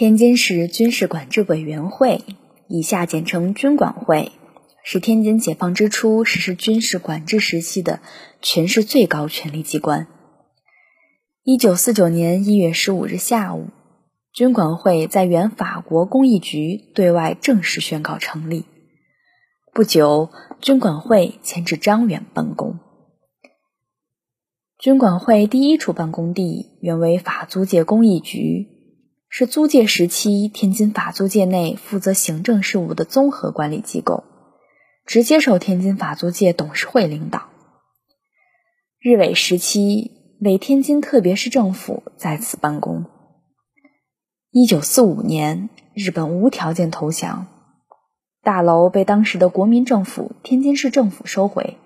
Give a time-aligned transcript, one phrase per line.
[0.00, 2.24] 天津市军事管制委员会
[2.68, 4.32] （以下简称军管会）
[4.82, 8.00] 是天津解放之初实施军事管制时期的
[8.40, 10.06] 全市最高权力机关。
[11.44, 13.66] 一九四九年一月十五日下午，
[14.32, 18.64] 军管会在原法国工艺局对外正式宣告成立。
[19.74, 20.30] 不久，
[20.62, 22.78] 军管会迁至张园办公。
[24.78, 28.79] 军管会第一处办公地原为法租界工艺局，
[29.30, 34.24] 是租界时期天津法租界内负责行政事务的综合管理机构，
[35.06, 37.44] 直接受天津法租界董事会领导。
[39.00, 40.18] 日伪时期。
[40.42, 43.04] 为天津特别市政府在此办公。
[44.50, 47.46] 一九四五年，日本无条件投降，
[48.42, 51.76] 大楼被当时的国民政府天津市政府收回。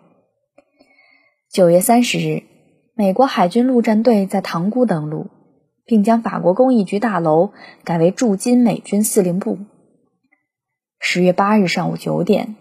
[1.50, 2.44] 九月三十日，
[2.94, 5.32] 美国海军陆战队在塘沽登陆，
[5.86, 7.52] 并将法国工艺局大楼
[7.84, 9.58] 改为驻金美军司令部。
[10.98, 12.56] 十月八日上午九点，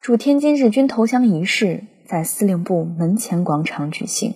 [0.00, 4.34] 驻天津日军投降仪式在司令部门前广场举行。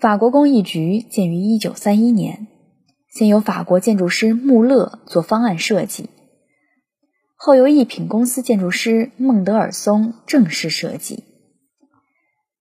[0.00, 2.48] 法国工艺局建于一九三一年，
[3.08, 6.10] 先由法国建筑师穆勒做方案设计，
[7.36, 11.22] 后由一品公司建筑师孟德尔松正式设计。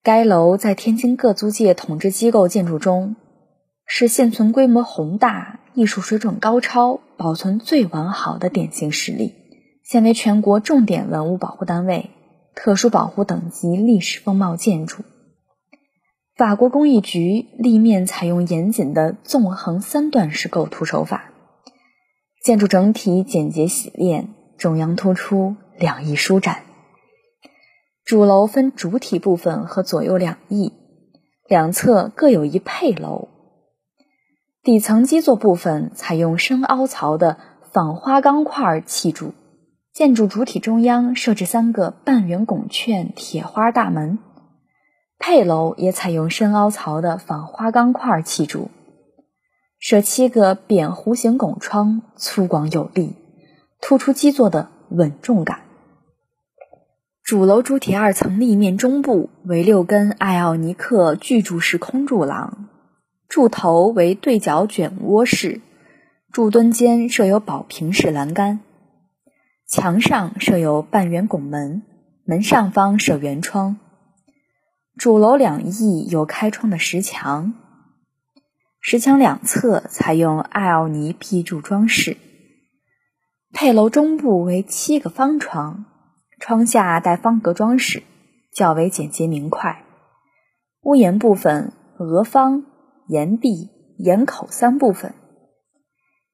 [0.04, 3.16] 该楼在天津各租界统治机构建筑中，
[3.86, 9.36] 是现存规模宏大、艺术水准高超、保存最完好的典型实例，
[9.84, 12.10] 现为全国重点文物保护单位、
[12.56, 15.04] 特殊保护等级历史风貌建筑。
[16.36, 21.32] 法国工艺局立面采用严谨的纵横三段式构图手法，
[22.44, 26.64] 建筑整体简洁洗练，中央突出，两翼舒展。
[28.04, 30.74] 主楼分主体部分和左右两翼，
[31.48, 33.30] 两侧各有一配楼。
[34.64, 37.38] 底层基座部分采用深凹槽的
[37.74, 39.34] 仿花钢块砌筑，
[39.92, 44.20] 建筑主体中央设置三个半圆拱券铁花大门。
[45.20, 48.72] 配楼也采用深凹槽的仿花钢块砌筑，
[49.80, 53.18] 设七个扁弧形拱窗，粗犷有力，
[53.82, 55.60] 突出基座的稳重感。
[57.22, 62.70] 主楼主体二层立面中部为六根艾奥尼克巨柱式空柱廊，
[63.34, 65.60] 柱头为对角卷窝式，
[66.32, 68.60] 柱墩间设有宝瓶式栏杆，
[69.68, 71.82] 墙上设有半圆拱门，
[72.26, 73.78] 门上方设圆窗。
[74.98, 77.56] 主楼两翼有开窗的石墙，
[78.80, 82.18] 石墙两侧采用艾奥尼壁柱装饰。
[83.52, 85.86] 配楼中部为七个方窗，
[86.40, 88.04] 窗下带方格装饰，
[88.54, 89.84] 较为简洁明快。
[90.84, 92.66] 屋檐部分额方、
[93.08, 95.14] 檐壁、檐口三部分，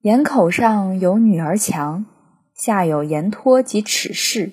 [0.01, 2.05] 檐口上有女儿墙，
[2.53, 4.51] 下有檐托及齿室。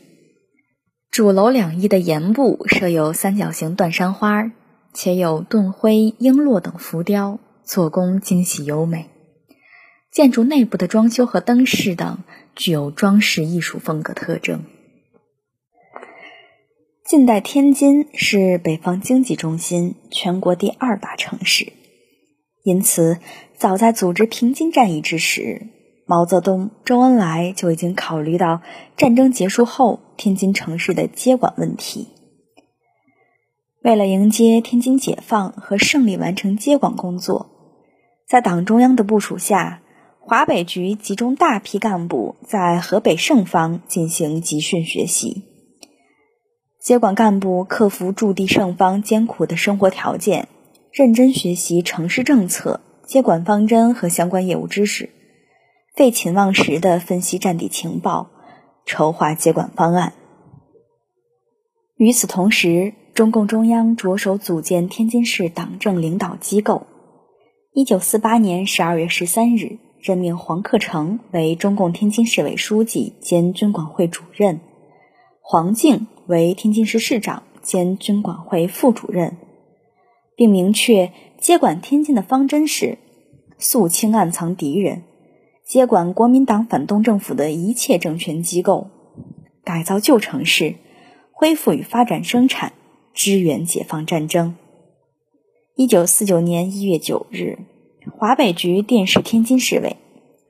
[1.11, 4.51] 主楼两翼的檐部设有三角形断山花，
[4.93, 9.11] 且有盾徽、璎珞等浮雕，做工精细优美。
[10.11, 12.25] 建筑内部的装修和灯饰等
[12.55, 14.65] 具有装饰艺术风格特征。
[17.05, 21.73] 近代天津是北方经济中心、全国第二大城市，
[22.67, 23.21] 因此
[23.57, 25.69] 早在组织平津战役之时。
[26.05, 28.61] 毛泽东、周恩来就已经考虑到
[28.97, 32.09] 战争结束后天津城市的接管问题。
[33.83, 37.51] 为了迎接天津解放和胜利完成接管工作，
[38.29, 39.81] 在党中央的部署下，
[40.21, 45.45] 华北局集中大批干部在河北盛方进行集训学习。
[46.81, 50.47] 接管干部克服驻地盛方艰苦的生活条件，
[50.97, 55.11] 认真学习城市政策、接管方针和相关业务知识。
[55.95, 58.31] 废寝忘食地分析战地情报，
[58.87, 60.15] 筹划接管方案。
[61.97, 66.87] 与此同时，中共中央着手组建天津市党政领导机构。
[67.75, 74.61] 一九四八年十二月十三日，任命黄克诚为中共天津市委书记兼军管会主任，
[75.43, 79.37] 黄敬为天津市市长兼军管会副主任，
[80.37, 81.11] 并明确
[81.41, 82.99] 接管天津的方针是
[83.59, 85.03] 肃清暗藏敌人。
[85.65, 88.89] 接管国民党反动政府的一切政权机构，
[89.65, 90.77] 改造旧城市，
[91.33, 92.73] 恢复与发展生产，
[93.13, 94.55] 支援解放战争。
[95.75, 97.59] 一九四九年一月九日，
[98.17, 99.97] 华北局电示天津市委，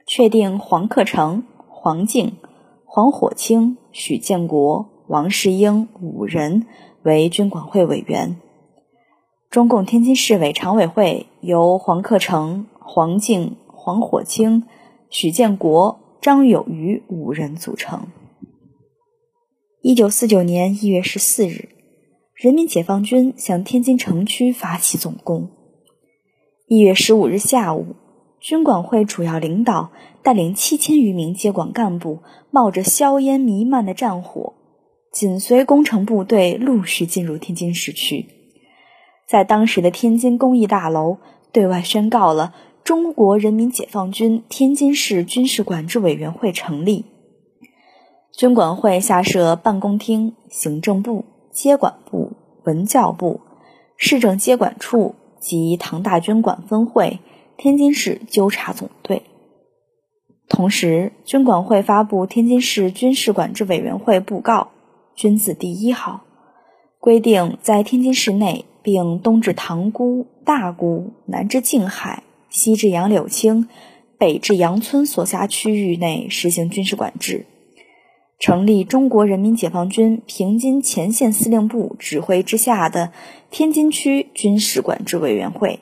[0.06, 2.36] 确定黄克诚、黄敬、
[2.84, 6.66] 黄火清、许建国、王世英五人
[7.02, 8.36] 为军管会委员。
[9.56, 14.64] 中共天津市委常委会由黄克诚、黄敬、黄火清。
[15.08, 18.08] 许建国、张有余五人组成。
[19.80, 21.70] 一九四九年一月十四日，
[22.34, 25.48] 人民解放军向天津城区发起总攻。
[26.66, 27.96] 一月十五日下午，
[28.38, 29.90] 军管会主要领导
[30.22, 32.18] 带领七千余名接管干部，
[32.50, 34.52] 冒着硝烟弥漫的战火，
[35.10, 38.35] 紧随工程部队陆续进入天津市区。
[39.26, 41.18] 在当时的天津工艺大楼，
[41.52, 47.06] 对外宣告了中国人民解放军天津市军事管制委员会成立。
[48.32, 52.32] 军管会下设办公厅、行政部、接管部、
[52.64, 53.40] 文教部、
[53.96, 57.18] 市政接管处及唐大军管分会、
[57.56, 59.22] 天津市纠察总队。
[60.48, 64.68] 同时，军管会发布天津市军事管制委员会布告
[65.16, 66.20] “军字第一号”，
[67.00, 73.68] 规定在天津市内，并东至塘沽、大沽，南至静海，西至杨柳青，
[74.16, 77.46] 北至杨村所辖区域内实行军事管制。
[78.38, 83.10] 成立中国人民解放军平津前线司令部指挥之下的
[83.50, 85.80] 天津区军事管制委员会，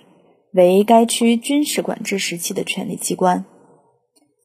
[0.53, 3.45] 为该区军事管制时期的权力机关。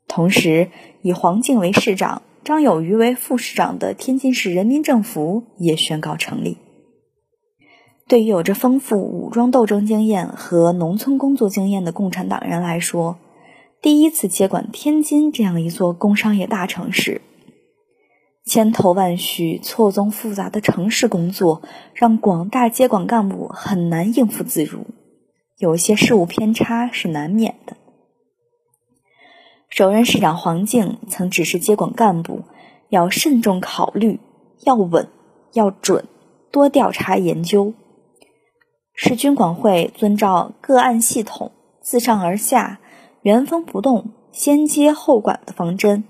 [0.06, 0.70] 同时，
[1.02, 6.58] 以黄敬为市长、张有余为副市长的天津市人民政府也宣告成立。
[8.10, 13.20] 对于有着丰富武装斗争经验和农村工作经验的共产党人来说，
[13.84, 17.22] 第一次接管天津这样一座工商业大城市。
[18.44, 21.62] 千头万绪、错综复杂的城市工作，
[21.94, 24.88] 让广大接管干部很难应付自如，
[25.60, 27.78] 有些事务偏差是难免的。
[29.70, 32.42] 首任市长黄敬曾指示接管干部
[32.90, 34.20] 要慎重考虑，
[34.66, 35.08] 要稳，
[35.54, 36.06] 要准，
[36.50, 37.76] 多调查研究。
[39.02, 42.82] 市军管会遵照个案系统、自上而下、
[43.22, 46.04] 原封不动、先接后管的方针。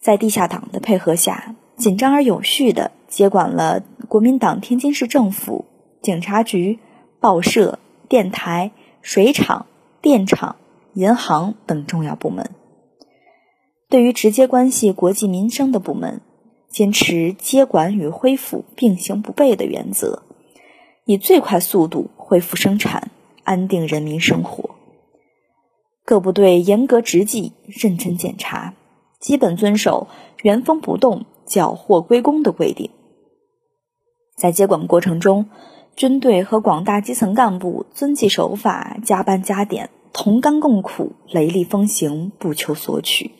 [0.00, 5.66] 在地下党的配合下，紧张而有序地接管了国民党天津市政府、
[6.00, 6.78] 警察局、
[7.20, 7.78] 报社、
[8.08, 8.70] 电台、
[9.02, 9.66] 水厂、
[10.00, 10.56] 电厂、
[10.94, 12.48] 银行等重要部门。
[13.90, 16.22] 对于直接关系国计民生的部门，
[16.70, 20.22] 坚持接管与恢复并行不悖的原则，
[21.08, 23.10] 以最快速度恢复生产，
[23.42, 24.74] 安定人民生活。
[26.04, 28.74] 各部队严格执纪，认真检查。
[29.18, 30.06] 基本遵守
[30.42, 32.90] 原封不动缴获归公的规定。
[34.36, 35.46] 在接管过程中，
[35.96, 43.30] 军队和广大基层干部遵纪守法、加班加点、同甘共苦、雷厉风行、不求索取，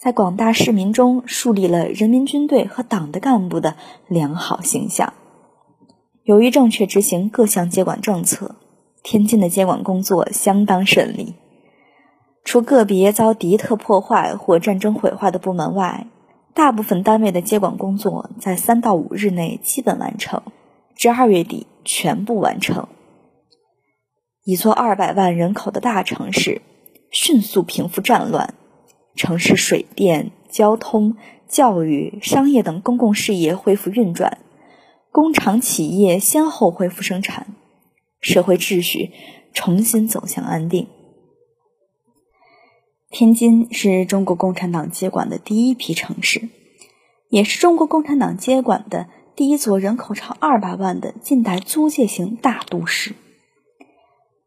[0.00, 3.76] 在广大市民中树立了人民军队和党的干部的
[4.08, 5.12] 良好形象。
[6.24, 8.54] 由于正确执行各项接管政策，
[9.02, 11.34] 天津的接管工作相当顺利。
[12.44, 16.06] 除个别遭敌特破坏或战争毁坏的部门外，
[16.54, 20.42] 大部分单位的接管工作在三到五日内基本完成，
[20.94, 22.86] 至二月底全部完成。
[24.44, 26.62] 一座二百万人口的大城市，
[27.10, 28.54] 迅速平复战乱，
[29.16, 31.16] 城市水电、交通、
[31.48, 34.38] 教育、商业等公共事业恢复运转，
[35.12, 37.54] 工厂企业先后恢复生产，
[38.18, 39.10] 社会秩序
[39.52, 40.88] 重新走向安定。
[43.10, 46.48] 天津是中国共产党接管的第一批城市，
[47.28, 53.14] 也是中国共产党接管的第一座人口超二百万的近代租界型大都市。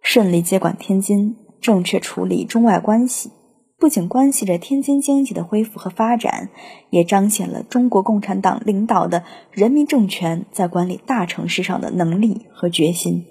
[0.02, 3.30] 顺利接管天津，正确处理中外关系，
[3.78, 6.50] 不仅关系着天津经济的恢复和发展，
[6.90, 13.26] 也彰显了中国共产党领导的人民政权在管理大城市上的能力和决心。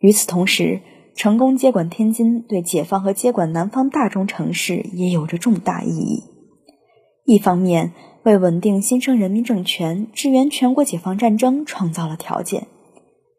[0.00, 0.80] 与此同时，
[1.14, 6.22] 成功接管天津，对解放和接管南方大中城市也有着重大意义。
[7.24, 7.92] 一方面，
[8.22, 12.62] 为稳定新生人民政权、支援全国解放战争创造了条件；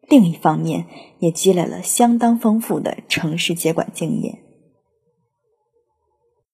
[0.08, 0.84] 另一方面，
[1.18, 4.38] 也积累了相当丰富的城市接管经验。